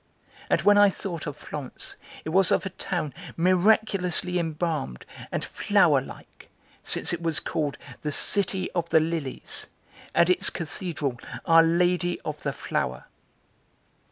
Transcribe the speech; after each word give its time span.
And 0.49 0.63
when 0.63 0.79
I 0.79 0.89
thought 0.89 1.27
of 1.27 1.37
Florence, 1.37 1.95
it 2.25 2.29
was 2.29 2.49
of 2.51 2.65
a 2.65 2.71
town 2.71 3.13
miraculously 3.37 4.39
embalmed, 4.39 5.05
and 5.31 5.45
flower 5.45 6.01
like, 6.01 6.49
since 6.81 7.13
it 7.13 7.21
was 7.21 7.39
called 7.39 7.77
the 8.01 8.11
City 8.11 8.71
of 8.71 8.89
the 8.89 8.99
Lilies, 8.99 9.67
and 10.15 10.27
its 10.27 10.49
Cathedral, 10.49 11.19
Our 11.45 11.61
Lady 11.61 12.19
of 12.21 12.41
the 12.41 12.51
Flower. 12.51 13.05